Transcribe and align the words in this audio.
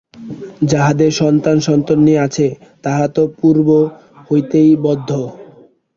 যাহাদের 0.63 1.11
সন্তান-সন্ততি 1.11 2.13
আছে, 2.17 2.47
তাহারা 2.83 3.07
তো 3.07 3.23
পূর্ব 3.39 3.67
হইতেই 4.27 4.71
বদ্ধ। 4.77 5.09